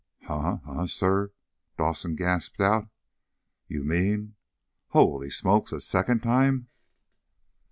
"Huh, 0.23 0.57
huh, 0.65 0.87
sir?" 0.87 1.31
Dawson 1.77 2.15
gasped 2.15 2.59
out. 2.59 2.89
"You 3.67 3.83
mean? 3.83 4.33
Holy 4.87 5.29
smokes! 5.29 5.71
A 5.71 5.79
second 5.79 6.21
time?" 6.23 6.69